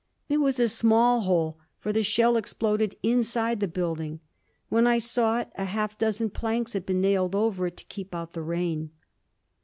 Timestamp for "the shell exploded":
1.93-2.95